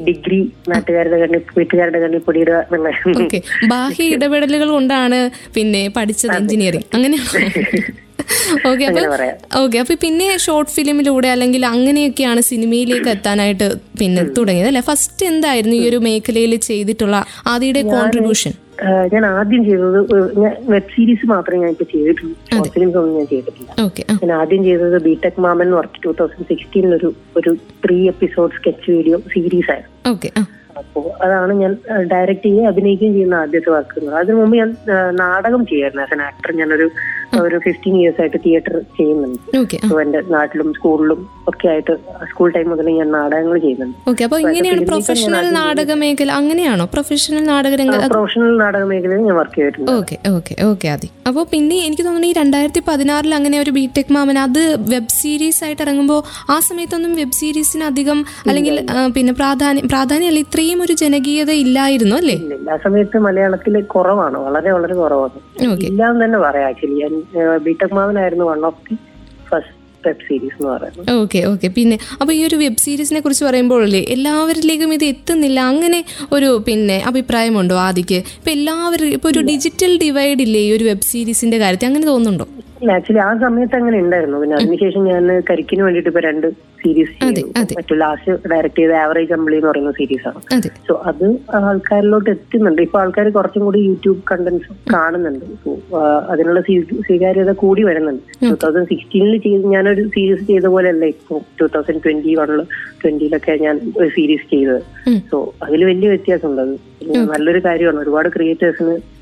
[0.09, 2.59] ഡിഗ്രി നാട്ടുകാരുടെ കണ്ണി വീട്ടുകാരുടെ കണ്ണി പൊടിയിടുക
[3.23, 3.41] ഓക്കെ.
[3.69, 5.21] ബാഹ്യ ഇടപെടലുകൾ കൊണ്ടാണ്
[5.55, 6.89] പിന്നെ പഠിച്ചത് എഞ്ചിനീയറിംഗ്.
[6.95, 7.29] അങ്ങനെയാണ്.
[8.71, 13.67] ഓക്കെ അപ്പൊ അങ്ങനെ ഓക്കെ അപ്പൊ പിന്നെ ഷോർട്ട് ഫിലിമിലൂടെ അല്ലെങ്കിൽ അങ്ങനെയൊക്കെയാണ് സിനിമയിലേക്ക് എത്താനായിട്ട്
[14.01, 14.81] പിന്നെ തുടങ്ങിയത് അല്ലെ?
[14.81, 17.17] ഫസ്റ്റ് എന്തായിരുന്നു ഈ ഒരു മേഖലയിൽ ചെയ്തിട്ടുള്ള
[17.47, 18.53] ആദ്യയുടെ കോൺട്രിബ്യൂഷൻ
[19.13, 19.99] ഞാൻ ആദ്യം ചെയ്തത്
[20.73, 22.35] വെബ് സീരീസ് മാത്രമേ ഞാൻ ഇപ്പൊ ചെയ്തിട്ടുള്ളൂ.
[22.53, 23.71] ഷോർട്ട് ഫിലിംസ് ഒന്നും ഞാൻ ചെയ്തിട്ടില്ല.
[24.23, 27.11] ഞാൻ ആദ്യം ചെയ്തത് ബിടെക് മാമൻ എന്ന് പറഞ്ഞിട്ട് ടൂ തൗസൻഡ് സിക്സ്റ്റീനിൽ ഒരു
[27.41, 27.53] ഒരു
[27.85, 30.47] three episode sketch video series ആയിരുന്നു.
[30.81, 31.73] അപ്പോൾ അതാണ് ഞാൻ
[32.13, 34.71] ഡയറക്റ്റ് ചെയ്യുകയും അഭിനയിക്കുകയും ചെയ്യുന്ന ആദ്യത്തെ വർക്ക് അതിനു മുമ്പ് ഞാൻ
[35.23, 36.89] നാടകം ചെയ്യായിരുന്നു ആസ് എൻ ആക്ടർ ഞാനൊരു
[37.41, 39.41] ഒരു ഫിഫ്റ്റീൻ ഇയേഴ്സ് ആയിട്ട് തിയേറ്റർ ചെയ്യുന്നുണ്ട്.
[40.05, 41.21] എന്റെ നാട്ടിലും സ്കൂളിലും
[41.51, 41.93] ഒക്കെ ആയിട്ട്
[42.31, 43.97] സ്കൂൾ ടൈം മുതൽ ഞാൻ നാടകങ്ങൾ ചെയ്യുന്നുണ്ട്.
[44.27, 46.87] അപ്പൊ ഇങ്ങനെയാണ് പ്രൊഫഷണൽ നാടക മേഖല അങ്ങനെയാണോ?
[46.95, 47.77] പ്രൊഫഷണൽ നാടക
[48.15, 49.91] പ്രൊഫഷണൽ നാടക മേഖലയിൽ ഞാൻ വർക്ക് ചെയ്തിട്ടുണ്ട്.
[49.99, 54.39] ഓക്കെ ഓക്കെ ഓക്കെ അതി അപ്പോൾ പിന്നെ എനിക്ക് തോന്നുന്നു ഈ രണ്ടായിരത്തി പതിനാറിൽ അങ്ങനെ ഒരു ബിടെക് മാമൻ
[54.47, 56.21] അത് വെബ് സീരീസ് ആയിട്ട് ഇറങ്ങുമ്പോൾ
[56.55, 58.19] ആ സമയത്തൊന്നും വെബ് സീരീസിന് അധികം
[58.49, 58.77] അല്ലെങ്കിൽ
[59.17, 62.37] പിന്നെ പ്രാധാന്യം പ്രാധാന്യമല്ല ഇത്രയും ഒരു ജനകീയത ഇല്ലായിരുന്നു അല്ലേ?
[62.73, 64.39] ആ സമയത്ത് മലയാളത്തിൽ കുറവാണ്.
[64.47, 65.39] വളരെ വളരെ കുറവാണ്.
[65.65, 66.99] ഇല്ല ഇല്ലാന്ന് തന്നെ പറയാം actually
[67.67, 68.97] BTech മാവനായിരുന്നു one of the
[69.51, 71.09] first web series എന്ന് പറയുന്നത്.
[71.23, 75.59] ഓക്കെ ഓക്കെ പിന്നെ അപ്പോൾ ഈ ഒരു വെബ് സീരീസിനെ കുറിച്ച് പറയുമ്പോഴല്ലേ എല്ലാവരിലേക്കും ഇത് എത്തുന്നില്ല.
[75.73, 76.01] അങ്ങനെ
[76.37, 78.19] ഒരു പിന്നെ അഭിപ്രായമുണ്ടോ ആദിക്ക്?
[78.39, 81.89] ഇപ്പൊ എല്ലാവരും ഇപ്പൊ ഒരു ഡിജിറ്റൽ ഡിവൈഡ് ഇല്ലേ ഈ ഒരു വെബ് സീരീസിന്റെ കാര്യത്തിൽ?
[81.93, 82.49] അങ്ങനെ തോന്നുന്നുണ്ടോ?
[82.89, 84.39] ആക്ച്വലി ആ സമയത്ത് അങ്ങനെ ഉണ്ടായിരുന്നു.
[84.39, 87.25] പിന്നെ അതിനുശേഷം ഞാൻ കരിക്കിന് വേണ്ടിട്ട് ഇപ്പൊ രണ്ട് സീരീസ്.
[87.77, 90.63] മറ്റു ലാസ്റ്റ് ഡയറക്ട് ചെയ്ത ആവറേജ് അമ്പിളി എന്ന് പറയുന്ന സീരീസ് ആണ്.
[90.89, 92.83] സോ അത് ആൾക്കാരിലോട്ട് എത്തുന്നുണ്ട്.
[92.83, 95.45] ഇപ്പൊ ആൾക്കാർ കുറച്ചും കൂടി യൂട്യൂബ് കണ്ടന്റ്സ് കാണുന്നുണ്ട്.
[95.45, 95.79] സോ
[96.29, 98.23] അതിനുള്ള സ്വീ- സ്വീകാര്യത കൂടി വരുന്നുണ്ട്.
[98.51, 102.65] ടൂ തൗസൻഡ് സിക്സ്റ്റീനിൽ ചെയ്ത് ഞാനൊരു സീരീസ് ചെയ്ത പോലെയല്ല ഇപ്പൊ ടൂ തൗസൻഡ് ട്വന്റി വണ്
[103.05, 104.83] ട്വന്റിയിലൊക്കെ ഞാൻ ഒരു സീരീസ് ചെയ്തത്.
[105.31, 106.61] സോ അതിൽ വലിയ വ്യത്യാസമുണ്ട്.
[106.61, 106.79] അത്
[107.29, 107.99] നല്ലൊരു കാര്യമാണ്.
[107.99, 109.20] ഒരുപാട് ക്രിയേറ്റേഴ്സിന്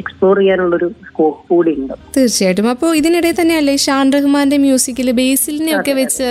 [0.00, 2.66] എക്സ്പ്ലോർ ചെയ്യാനുള്ളൊരു സ്കോപ്പ് കൂടി ഉണ്ട് തീർച്ചയായിട്ടും.
[2.72, 6.28] അപ്പോൾ ഇതിനിടെ തന്നെയല്ലേ ഷാൻ റഹ്മാന്റെ മ്യൂസിക്കിൽ ബേസിലിനെ ഒക്കെ വെച്ച്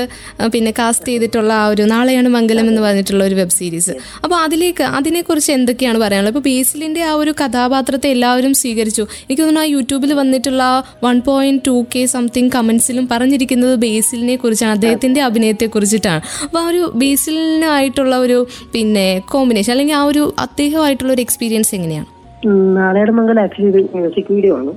[0.53, 3.93] പിന്നെ കാസ്റ്റ് ചെയ്തിട്ടുള്ള ആ ഒരു നാളെയാണ് മംഗലം എന്ന് പറഞ്ഞിട്ടുള്ള ഒരു വെബ് സീരീസ്
[4.23, 6.33] അപ്പോൾ അതിലേക്ക് അതിനെക്കുറിച്ച് എന്തൊക്കെയാണ് പറയാനുള്ളത്?
[6.33, 9.03] ഇപ്പൊ ബേസിലിന്റെ ആ ഒരു കഥാപാത്രത്തെ എല്ലാവരും സ്വീകരിച്ചു.
[9.25, 10.63] എനിക്ക് തോന്നുന്നു ആ യൂട്യൂബിൽ വന്നിട്ടുള്ള
[11.05, 16.21] one point two K something കമന്റ്സിലും പറഞ്ഞിരിക്കുന്നത് ബേസിലിനെ കുറിച്ചാണ് അദ്ദേഹത്തിന്റെ അഭിനയത്തെ കുറിച്ചിട്ടാണ്.
[16.45, 18.39] അപ്പോൾ ആ ഒരു ബേസിലിനായിട്ടുള്ള ഒരു
[18.77, 22.09] പിന്നെ കോമ്പിനേഷൻ അല്ലെങ്കിൽ ആ ഒരു അദ്ദേഹമായിട്ടുള്ള ഒരു എക്സ്പീരിയൻസ് എങ്ങനെയാണ്?
[22.45, 24.71] നാളെയുടെ മംഗലം ആക്ച്വലി ഒരു മ്യൂസിക് വീഡിയോ ആണ്.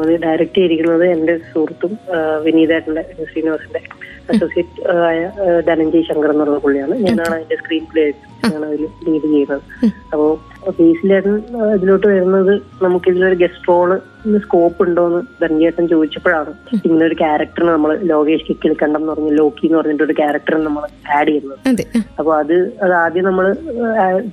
[0.00, 1.92] അത് ഡയറക്റ്റ് ചെയ്തിരിക്കുന്നത് എന്റെ സുഹൃത്തും
[2.46, 3.80] വിനീതായിട്ടുള്ള വിനീതേട്ടന്റെ ശ്രീനിവാസിന്റെ
[4.32, 5.20] അസോസിയേറ്റ് ആയ
[5.68, 6.94] ധനഞ്ജയ് ശങ്കർ എന്നുള്ള പുള്ളിയാണ്.
[7.06, 8.04] ഞാനാണ് അതിന്റെ സ്ക്രീൻ പ്ലേ
[8.54, 9.62] ആണ് അതിൽ ലീഡ് ചെയ്യുന്നത്.
[10.12, 10.26] അപ്പോ
[10.78, 11.34] ബേസിലേട്ടൻ
[11.76, 12.52] ഇതിലോട്ട് വരുന്നത്
[12.84, 13.90] നമുക്ക് ഇതിലൊരു ഗസ്റ്റ് റോൾ
[14.44, 16.52] സ്കോപ്പ് ഉണ്ടോന്ന് ധനഞ്ജേട്ടൻ ചോദിച്ചപ്പോഴാണ്.
[16.86, 20.84] ഇങ്ങനെ ഒരു ക്യാരക്ടർ നമ്മൾ ലോകേഷ് കിക്കിളിക്കണ്ടം എന്ന് പറഞ്ഞ ലോക്കി എന്ന് പറഞ്ഞിട്ട് ഒരു ക്യാരക്ടർ നമ്മൾ
[21.16, 21.82] ആഡ് ചെയ്യുന്നത്.
[22.18, 22.54] അപ്പൊ അത്
[22.84, 23.46] അത് ആദ്യം നമ്മൾ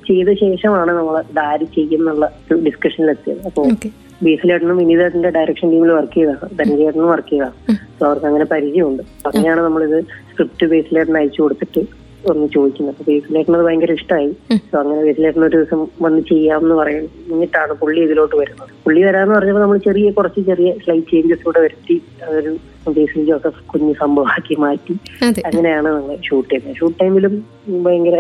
[0.10, 3.92] ചെയ്ത ശേഷമാണ് നമ്മൾ ഇതാര് ചെയ്യുന്നുള്ള ഒരു ഡിസ്കഷനിലെത്തിയത് അപ്പൊ ഓക്കെ.
[4.26, 6.56] ബീസിലേട്ടനും വിനീതേട്ടന്റെ ഡയറക്ഷൻ ടീമിൽ വർക്ക് ചെയ്തതാണ്.
[6.58, 7.78] ധനഞ്ജേട്ടനും വർക്ക് ചെയ്തതാണ്.
[7.98, 9.04] സോ അവർക്ക് അങ്ങനെ പരിചയമുണ്ട്.
[9.18, 9.98] അപ്പൊ അങ്ങനെയാണ് നമ്മളിത്
[10.32, 11.84] സ്ക്രിപ്റ്റ് ബേസിലേട്ടൻ അയച്ചു കൊടുത്തിട്ട്
[12.30, 12.94] ഒന്ന് ചോദിക്കുന്നത്.
[12.94, 14.30] അപ്പൊ ബേസിലേട്ടന് അത് ഭയങ്കര ഇഷ്ടമായി
[14.72, 18.72] സോ അങ്ങനെ ബേസിലേട്ടൻ ഒരു ദിവസം വന്ന് ചെയ്യാമെന്ന് പറയും എന്നിട്ടാണ് പുള്ളി ഇതിലോട്ട് വരുന്നത്.
[18.86, 21.98] പുള്ളി വരാന്ന് പറഞ്ഞപ്പോൾ നമ്മൾ ചെറിയ കുറച്ച് ചെറിയ സ്ലൈറ്റ് ചേഞ്ചസ് കൂടെ വരുത്തി.
[22.28, 22.54] അതൊരു
[22.96, 24.94] ബേസിൽ ജോസഫ് കുഞ്ഞു സംഭവമാക്കി മാറ്റി.
[25.48, 27.34] അങ്ങനെയാണ് നമ്മൾ ഷൂട്ട് ചെയ്യുന്നത് ഷൂട്ട് ടൈമിലും
[27.86, 28.16] ഭയങ്കര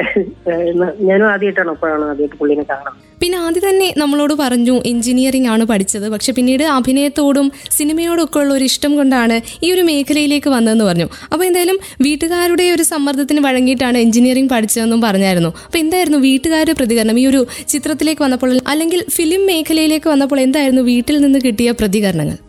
[1.07, 2.97] ഞാനും ആദ്യമായിട്ടാണ് അപ്പോഴാണ് ആദ്യമായിട്ട് പുള്ളിനെ കാണുന്നത്.
[3.21, 6.05] പിന്നെ ആദ്യം തന്നെ നമ്മളോട് പറഞ്ഞു എഞ്ചിനീയറിംഗ് ആണ് പഠിച്ചത്.
[6.13, 11.07] പക്ഷെ പിന്നീട് അഭിനയത്തോടും സിനിമയോടൊക്കെ ഉള്ള ഒരു ഇഷ്ടം കൊണ്ടാണ് ഈ ഒരു മേഖലയിലേക്ക് വന്നതെന്ന് പറഞ്ഞു.
[11.31, 15.51] അപ്പോൾ എന്തായാലും വീട്ടുകാരുടെ ഒരു സമ്മർദ്ദത്തിന് വഴങ്ങിയിട്ടാണ് എഞ്ചിനീയറിംഗ് പഠിച്ചതെന്നും പറഞ്ഞായിരുന്നു.
[15.65, 17.19] അപ്പോൾ എന്തായിരുന്നു വീട്ടുകാരുടെ പ്രതികരണം?
[17.23, 17.41] ഈ ഒരു
[17.73, 22.39] ചിത്രത്തിലേക്ക് വന്നപ്പോൾ അല്ലെങ്കിൽ ഫിലിം മേഖലയിലേക്ക് വന്നപ്പോൾ എന്തായിരുന്നു വീട്ടിൽ നിന്ന് കിട്ടിയ പ്രതികരണങ്ങൾ?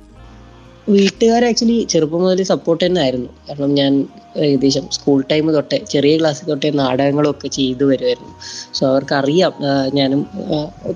[0.89, 6.47] വീട്ടുകാർ ആക്ച്വലി ചെറുപ്പം മുതൽ സപ്പോർട്ട് തന്നെ ആയിരുന്നു കാരണം ഞാൻ ഏകദേശം സ്കൂൾ ടൈം തൊട്ടേ ചെറിയ ക്ലാസ്സിൽ
[6.47, 8.33] തൊട്ടേ നാടകങ്ങളൊക്കെ ചെയ്തു വരുമായിരുന്നു.
[8.75, 9.53] സോ അവർക്ക് അറിയാം
[9.95, 10.27] ഞാനും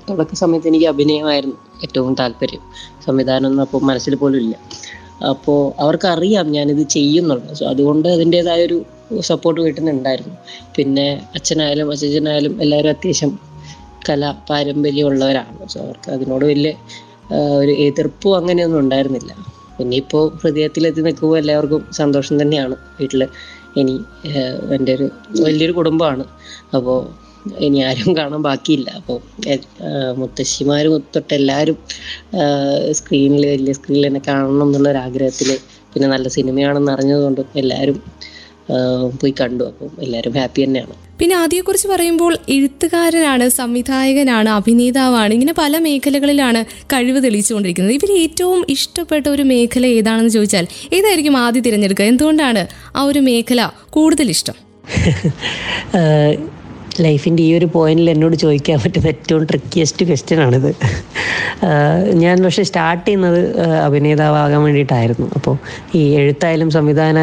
[0.09, 2.62] തുടക്ക സമയത്ത് എനിക്ക് അഭിനയമായിരുന്നു ഏറ്റവും താല്പര്യം.
[3.07, 4.57] സംവിധാനം ഒന്നും അപ്പോൾ മനസ്സിൽ പോലും ഇല്ല.
[5.31, 7.55] അപ്പോൾ അവർക്കറിയാം ഞാനിത് ചെയ്യുന്നുണ്ട്.
[7.55, 8.85] സോ അതുകൊണ്ട് അതിന്റെതായ ഒരു
[9.21, 10.37] സപ്പോർട്ട് വീട്ടിൽ നിന്നുണ്ടായിരുന്നു.
[10.76, 13.38] പിന്നെ അച്ഛനായാലും അച്ഛനായാലും എല്ലാവരും അത്യാവശ്യം
[14.09, 15.69] കല പാരമ്പര്യമുള്ളവരാണ്.
[15.69, 16.75] സോ അവർക്ക് അതിനോട് വലിയ
[17.61, 19.55] ഒരു എതിർപ്പും അങ്ങനെയൊന്നും ഉണ്ടായിരുന്നില്ല.
[19.76, 22.76] പിന്നെ ഇപ്പോൾ ഹൃദയത്തിലെത്തി നിൽക്കുമ്പോൾ എല്ലാവർക്കും സന്തോഷം തന്നെയാണ്.
[22.99, 23.23] വീട്ടിൽ
[23.80, 23.95] ഇനി
[24.76, 25.06] എന്റെ ഒരു
[25.45, 26.25] വലിയൊരു കുടുംബമാണ്.
[26.76, 26.99] അപ്പോൾ
[27.66, 28.88] ഇനി ആരും കാണാൻ ബാക്കിയില്ല.
[29.00, 29.18] അപ്പോൾ
[30.21, 31.76] മുത്തശ്ശിമാർ തൊട്ട് എല്ലാവരും
[32.99, 35.50] സ്ക്രീനിൽ വലിയ സ്ക്രീനിൽ തന്നെ കാണണം എന്നുള്ള ഒരു ആഗ്രഹത്തിൽ
[35.92, 37.99] പിന്നെ നല്ല സിനിമയാണെന്ന് അറിഞ്ഞതുകൊണ്ടും എല്ലാവരും
[39.21, 39.64] പോയി കണ്ടു.
[39.73, 40.97] അപ്പം എല്ലാവരും ഹാപ്പി തന്നെയാണ്.
[41.20, 45.32] പിന്നെ ആദ്യയെക്കുറിച്ച് പറയുമ്പോൾ എഴുത്തുകാരനാണ് സംവിധായകനാണ് അഭിനേതാവാണ്.
[45.32, 46.61] ഇങ്ങനെ പല മേഖലകളിലാണ്
[46.92, 47.94] കഴിവ് തെളിയിച്ചുകൊണ്ടിരിക്കുന്നത്.
[47.94, 52.04] ഇവർ ഏറ്റവും ഇഷ്ടപ്പെട്ട ഒരു മേഖല ഏതാണെന്ന് ചോദിച്ചാൽ ഏതായിരിക്കും ആദ്യം തിരഞ്ഞെടുക്കുക?
[52.04, 52.64] എന്തുകൊണ്ടാണ്
[52.96, 54.56] ആ ഒരു മേഖല കൂടുതൽ ഇഷ്ടം?
[57.04, 60.70] ലൈഫിന്റെ ഈ ഒരു പോയിന്റിൽ എന്നോട് ചോദിക്കാൻ പറ്റുന്ന ഏറ്റവും ട്രിക്കിയസ്റ്റ് ക്വസ്റ്റ്യൻ ആണിത്.
[62.22, 63.40] ഞാൻ പക്ഷെ സ്റ്റാർട്ട് ചെയ്യുന്നത്
[63.84, 65.26] അഭിനേതാവാകാൻ വേണ്ടിയിട്ടായിരുന്നു.
[65.34, 65.54] അപ്പോൾ
[65.94, 67.22] ഈ എഴുത്തായാലും സംവിധാനം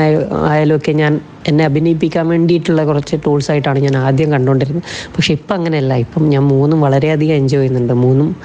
[0.51, 1.13] ആയാലും ഒക്കെ ഞാൻ
[1.47, 4.85] എന്നെ അഭിനയിപ്പിക്കാൻ വേണ്ടിയിട്ടുള്ള കുറച്ച് ടൂൾസ് ആയിട്ടാണ് ഞാൻ ആദ്യം കണ്ടുകൊണ്ടിരുന്നത്.
[5.15, 5.93] പക്ഷെ ഇപ്പം അങ്ങനെയല്ല.
[5.95, 7.93] ഇപ്പം ഞാൻ മൂന്നും വളരെയധികം എൻജോയ് ചെയ്യുന്നുണ്ട്.
[7.93, 8.35] മൂന്നും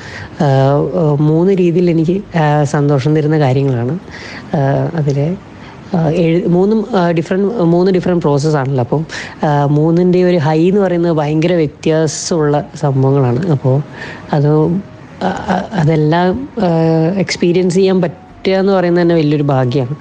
[1.30, 2.22] മൂന്ന് രീതിയിൽ എനിക്ക്
[2.64, 3.98] സന്തോഷം തരുന്ന കാര്യങ്ങളാണ്.
[4.94, 5.18] അതിൽ
[6.22, 6.86] എഴു മൂന്നും
[7.18, 8.84] ഡിഫറെന്റ് മൂന്ന് ഡിഫറെന്റ് പ്രോസസ്സ് ആണല്ലോ.
[8.84, 9.06] അപ്പം
[9.48, 13.40] ആഹ് മൂന്നിന്റെ ഒരു ഹൈ എന്ന് പറയുന്നത് ഭയങ്കര വ്യത്യാസമുള്ള സംഭവങ്ങളാണ്.
[13.54, 13.76] അപ്പോൾ
[14.32, 14.50] അത്
[15.80, 16.48] അതെല്ലാം
[17.24, 19.96] എക്സ്പീരിയൻസ് ചെയ്യാൻ പറ്റുക എന്ന് പറയുന്നത് തന്നെ വലിയൊരു ഭാഗ്യമാണ്.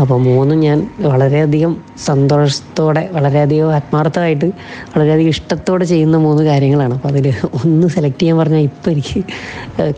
[0.00, 1.72] അപ്പോൾ മൂന്നും ഞാൻ വളരെയധികം
[2.06, 4.48] സന്തോഷത്തോടെ വളരെയധികം ആത്മാർത്ഥമായിട്ട്
[4.94, 6.94] വളരെയധികം ഇഷ്ടത്തോടെ ചെയ്യുന്ന മൂന്ന് കാര്യങ്ങളാണ്.
[6.94, 7.28] അപ്പോൾ അതിൽ
[7.64, 9.22] ഒന്ന് സെലക്ട് ചെയ്യാൻ പറഞ്ഞാൽ ഇപ്പോൾ എനിക്ക്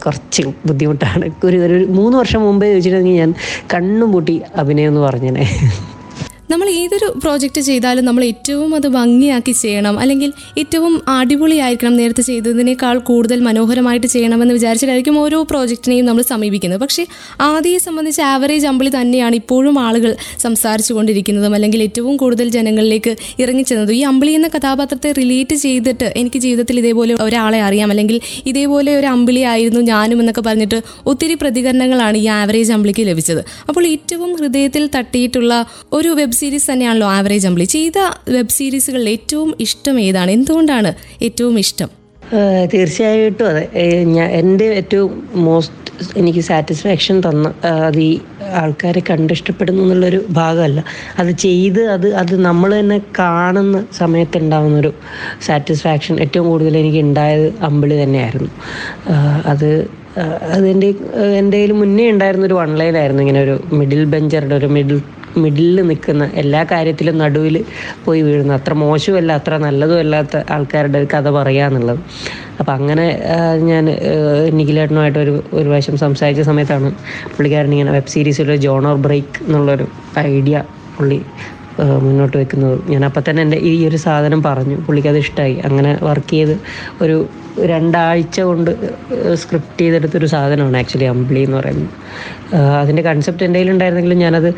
[0.07, 1.33] കുറച്ച് ബുദ്ധിമുട്ടാണ്.
[1.45, 3.35] ഒരു ഒരു മൂന്ന് വർഷം മുമ്പേ ചോദിച്ചിട്ടുണ്ടെങ്കിൽ ഞാൻ
[3.75, 5.47] കണ്ണും പൂട്ടി അഭിനയം എന്ന് പറഞ്ഞേനെ.
[6.51, 9.95] നമ്മൾ ഏതൊരു പ്രോജക്റ്റ് ചെയ്താലും നമ്മൾ ഏറ്റവും അത് ഭംഗിയാക്കി ചെയ്യണം.
[10.03, 10.31] അല്ലെങ്കിൽ
[10.61, 16.81] ഏറ്റവും അടിപൊളിയായിരിക്കണം നേരത്തെ ചെയ്തതിനേക്കാൾ കൂടുതൽ മനോഹരമായിട്ട് ചെയ്യണമെന്ന് വിചാരിച്ചിട്ടായിരിക്കും ഓരോ പ്രോജക്റ്റിനെയും നമ്മൾ സമീപിക്കുന്നത്.
[16.81, 17.03] പക്ഷേ
[17.41, 24.03] ആദ്യയെ സംബന്ധിച്ച് ആവറേജ് അമ്പിളി തന്നെയാണ് ഇപ്പോഴും ആളുകൾ സംസാരിച്ചു കൊണ്ടിരിക്കുന്നതും അല്ലെങ്കിൽ ഏറ്റവും കൂടുതൽ ജനങ്ങളിലേക്ക് ഇറങ്ങിച്ചെന്നതും ഈ
[24.11, 27.91] അമ്പിളി എന്ന കഥാപാത്രത്തെ റിലേറ്റ് ചെയ്തിട്ട് എനിക്ക് ജീവിതത്തിൽ ഇതേപോലെ ഒരാളെ അറിയാം.
[27.91, 33.43] അല്ലെങ്കിൽ ഇതേപോലെ ഒരു അമ്പിളി ആയിരുന്നു ഞാനും എന്നൊക്കെ പറഞ്ഞിട്ട് ഒത്തിരി പ്രതികരണങ്ങളാണ് ഈ ആവറേജ് അമ്പിളിക്ക് ലഭിച്ചത്.
[33.69, 35.53] അപ്പോൾ ഏറ്റവും ഹൃദയത്തിൽ തട്ടിയിട്ടുള്ള
[35.93, 37.99] ഒരു വെബ് സീരീസ് തന്നെയാണല്ലോ ആവറേജ് അമ്പിളി ചെയ്ത
[38.37, 40.31] വെബ് സീരീസുകളിൽ ഏറ്റവും ഇഷ്ടം ഏതാണ്?
[40.39, 40.93] എന്തുകൊണ്ടാണ്
[41.29, 41.91] ഏറ്റവും ഇഷ്ടം?
[42.73, 43.63] തീർച്ചയായിട്ടും അതെ.
[44.41, 45.13] എന്റെ ഏറ്റവും
[45.47, 45.77] മോസ്റ്റ്
[46.21, 47.47] എനിക്ക് സാറ്റിസ്ഫാക്ഷൻ തന്ന
[47.87, 48.13] അത് ഈ
[48.61, 50.81] ആൾക്കാരെ കണ്ടിഷ്ടപ്പെടുന്നു എന്നുള്ളൊരു ഭാഗമല്ല.
[51.21, 54.93] അത് ചെയ്ത് അത് അത് നമ്മൾ തന്നെ കാണുന്ന സമയത്ത് ഉണ്ടാകുന്നൊരു
[55.47, 58.51] സാറ്റിസ്ഫാക്ഷൻ ഏറ്റവും കൂടുതൽ എനിക്ക് ഉണ്ടായത് അമ്പിളി തന്നെയായിരുന്നു.
[59.53, 59.71] അത്
[60.55, 60.89] അതിന്റെ
[61.41, 64.99] എന്റെ മുന്നേ ഉണ്ടായിരുന്നൊരു വൺ ലൈനായിരുന്നു ഇങ്ങനെ ഒരു മിഡിൽ ബെഞ്ചറുടെ ഒരു മിഡിൽ
[65.37, 67.65] മിഡിലിൽ നിൽക്കുന്ന എല്ലാ കാര്യത്തിലും നടുവിൽ
[68.05, 72.01] പോയി വീഴുന്ന അത്ര മോശമല്ല അത്ര നല്ലതും അല്ലാത്ത ആൾക്കാരുടെ കഥ പറയുക എന്നുള്ളത്.
[72.61, 73.07] അപ്പം അങ്ങനെ
[73.63, 73.85] ഞാൻ
[74.51, 76.91] നിഖിലേട്ടനുമായിട്ട് ഒരു ഒരു പ്രാവശ്യം സംസാരിച്ച സമയത്താണ്
[77.37, 79.87] പുള്ളിക്കാരൻ ഇങ്ങനെ വെബ് സീരീസിൽ ഓർ ബ്രേക്ക് എന്നുള്ളൊരു
[80.19, 80.65] ഐഡിയ
[80.99, 81.21] പുള്ളി
[82.07, 82.91] മുന്നോട്ട് വെക്കുന്നത്.
[82.93, 84.77] ഞാൻ അപ്പം തന്നെ എന്റെ ഈ ഒരു സാധനം പറഞ്ഞു.
[84.77, 86.59] പുള്ളിക്ക് അത് ഇഷ്ടമായി അങ്ങനെ വർക്ക് ചെയ്ത്
[87.03, 87.29] ഒരു
[87.69, 88.71] രണ്ടാഴ്ച കൊണ്ട്
[89.43, 91.93] സ്ക്രിപ്റ്റ് ചെയ്തെടുത്തൊരു സാധനമാണ് ആക്ച്വലി അമ്പിളി എന്ന് പറയുന്നത്.
[92.81, 94.49] അതിന്റെ കൺസെപ്റ്റ് എന്റെ കയ്യിലുണ്ടായിരുന്നെങ്കിലും ഞാനത്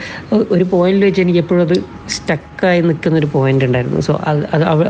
[0.54, 1.76] ഒരു പോയിന്റിൽ വെച്ച് എനിക്ക് എപ്പോഴും അത്
[2.16, 4.00] സ്റ്റക്കായി നിൽക്കുന്ന ഒരു പോയിന്റ് ഉണ്ടായിരുന്നു.
[4.00, 4.84] സോ അത് അത്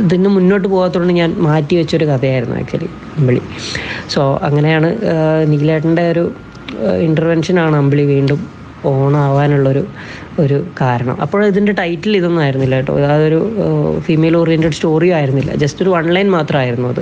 [0.00, 3.42] ഇതിന് മുന്നോട്ട് പോകാത്തതുകൊണ്ട് ഞാൻ മാറ്റി വെച്ചൊരു കഥയായിരുന്നു ആക്ച്വലി അമ്പിളി
[4.08, 4.88] സോ അങ്ങനെയാണ്
[5.52, 6.24] നീലേട്ടന്റെ ഒരു
[7.06, 8.40] ഇന്റർവെൻഷനാണ് അമ്പിളി വീണ്ടും
[8.84, 9.86] ഓണാവാനുള്ളൊരു
[10.38, 11.20] ഒരു കാരണം.
[11.20, 12.98] അപ്പോൾ ഇതിന്റെ ടൈറ്റിൽ ഇതൊന്നും ആയിരുന്നില്ല കേട്ടോ.
[12.98, 13.40] അതൊരു
[13.98, 15.54] ഫീമെയിൽ ഓറിയന്റഡ് സ്റ്റോറി ആയിരുന്നില്ല.
[15.54, 17.00] ജസ്റ്റ് ഒരു വൺ ലൈൻ മാത്രമായിരുന്നു അത്.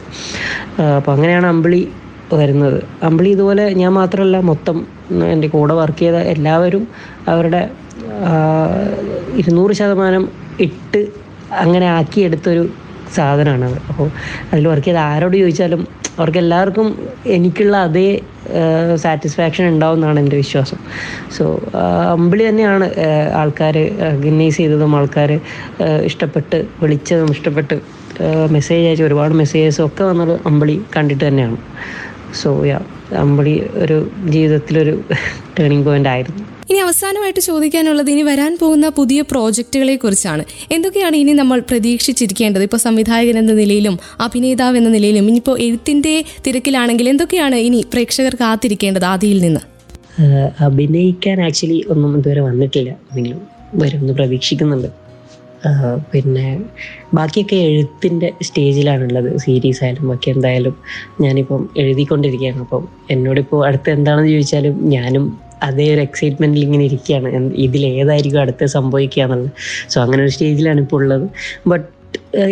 [0.97, 1.89] അപ്പോൾ അങ്ങനെയാണ് അമ്പിളി
[2.33, 2.83] വരുന്നത്.
[3.03, 4.87] അമ്പിളി ഇതുപോലെ ഞാൻ മാത്രമല്ല മൊത്തം
[5.25, 6.89] എന്റെ കൂടെ വർക്ക് ചെയ്ത എല്ലാവരും
[7.29, 7.71] അവരുടെ
[9.37, 10.29] ഇരുന്നൂറ് ശതമാനം
[10.61, 11.07] ഇട്ട്
[11.51, 12.69] അങ്ങനെ ആക്കിയെടുത്തൊരു
[13.15, 13.79] സാധനമാണത്.
[13.89, 14.11] അപ്പോൾ
[14.53, 15.87] അതിൽ വർക്ക് ചെയ്ത് ആരോട് ചോദിച്ചാലും
[16.19, 16.89] അവർക്ക് എല്ലാവർക്കും
[17.37, 18.09] എനിക്കുള്ള അതേ
[19.05, 20.79] സാറ്റിസ്ഫാക്ഷൻ ഉണ്ടാവും എന്നാണ് എന്റെ വിശ്വാസം.
[21.37, 21.45] സോ
[22.15, 22.87] അമ്പിളി തന്നെയാണ്
[23.41, 25.33] ആൾക്കാർ റെക്കഗ്നൈസ് ചെയ്തതും ആൾക്കാർ
[26.11, 27.79] ഇഷ്ടപ്പെട്ട് വിളിച്ചതും ഇഷ്ടപ്പെട്ട്
[28.57, 31.59] മെസ്സേജ് അയച്ച ഒരുപാട് മെസ്സേജസും ഒക്കെ വന്നത് അമ്പിളി കണ്ടിട്ട് തന്നെയാണ്.
[32.43, 32.79] സോ യാ
[33.25, 33.99] അമ്പിളി ഒരു
[34.35, 34.95] ജീവിതത്തിലൊരു
[35.59, 36.45] ടേണിംഗ് പോയിന്റ് ആയിരുന്നു.
[36.71, 42.63] ഇനി അവസാനമായിട്ട് ചോദിക്കാനുള്ളത് ഇനി വരാൻ പോകുന്ന പുതിയ പ്രോജക്റ്റുകളെ കുറിച്ചാണ് എന്തൊക്കെയാണ് ഇനി നമ്മൾ പ്രതീക്ഷിച്ചിരിക്കേണ്ടത്?
[42.63, 46.15] ഇപ്പോൾ സംവിധായകൻ എന്ന നിലയിലും അഭിനേതാവ് എന്ന നിലയിലും ഇനിയിപ്പോൾ എഴുത്തിന്റെ
[46.47, 49.63] തിരക്കിലാണെങ്കിൽ എന്തൊക്കെയാണ് ഇനി പ്രേക്ഷകർ കാത്തിരിക്കേണ്ടത് ആദിയിൽ നിന്ന്?
[50.69, 52.91] അഭിനയിക്കാൻ ആക്ച്വലി ഒന്നും ഇതുവരെ വന്നിട്ടില്ല.
[53.09, 53.41] എന്തെങ്കിലും
[53.75, 54.89] വരുമെന്ന് പ്രതീക്ഷിക്കുന്നുണ്ട്.
[56.13, 56.47] പിന്നെ
[57.15, 59.29] ബാക്കിയൊക്കെ എഴുത്തിന്റെ സ്റ്റേജിലാണുള്ളത്.
[59.45, 60.75] സീരീസ് ആയാലും ബാക്കി എന്തായാലും
[61.21, 62.61] ഞാനിപ്പം എഴുതിക്കൊണ്ടിരിക്കുകയാണ്.
[62.61, 65.25] അപ്പം എന്നോടിപ്പോൾ അടുത്ത് എന്താണെന്ന് ചോദിച്ചാലും ഞാനും
[65.63, 67.29] അതേ ഒരു എക്സൈറ്റ്മെന്റിൽ ഇങ്ങനെ ഇരിക്കുകയാണ്.
[67.67, 69.53] ഇതിലേതായിരിക്കും അടുത്ത് സംഭവിക്കുക എന്നുള്ളത്.
[69.93, 71.27] സോ അങ്ങനെ ഒരു സ്റ്റേജിലാണ് ഇപ്പോൾ ഉള്ളത്.
[71.67, 71.87] ബട്ട്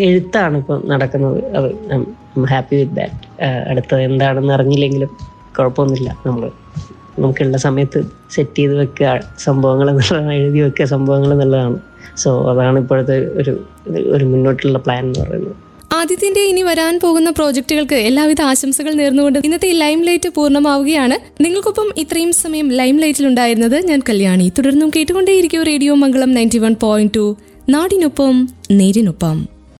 [0.09, 1.38] എഴുത്താണ് ഇപ്പോൾ നടക്കുന്നത്.
[1.57, 1.69] അത്
[2.53, 3.19] ഹാപ്പി വിത്ത് ദാറ്റ്
[3.71, 5.11] അടുത്തത് എന്താണെന്ന് അറിഞ്ഞില്ലെങ്കിലും
[5.59, 6.11] കുഴപ്പമൊന്നുമില്ല.
[6.27, 6.51] നമ്മൾ
[7.19, 8.01] നമുക്കുള്ള സമയത്ത്
[8.35, 9.11] സെറ്റ് ചെയ്ത് വെക്കുക
[9.45, 11.79] സംഭവങ്ങൾ എന്നുള്ളതാണ് എഴുതി വെക്കുക സംഭവങ്ങൾ എന്നുള്ളതാണ്.
[12.23, 13.53] സോ അതാണ് ഇപ്പോഴത്തെ ഒരു
[14.16, 15.57] ഒരു മുന്നോട്ടുള്ള പ്ലാൻ എന്ന് പറയുന്നത്.
[15.97, 21.43] ആദിത്യന്റെ ഇനി വരാൻ പോകുന്ന പ്രോജക്റ്റുകൾക്ക് എല്ലാവിധ ആശംസകൾ നേർന്നുകൊണ്ട് ഇന്നത്തെ ലൈം ലൈറ്റ് പൂർണമാവുകയാണ്.
[21.43, 24.53] നിങ്ങൾക്കൊപ്പം ഇത്രയും സമയം ലൈം ലൈറ്റിൽ ഉണ്ടായിരുന്നത് ഞാൻ കല്യാണി.
[24.59, 27.37] തുടർന്നും കേട്ടുകൊണ്ടേയിരിക്കും radio Mangalam ninety one point two.
[27.69, 29.56] നാടിനൊപ്പം നേരിനൊപ്പം.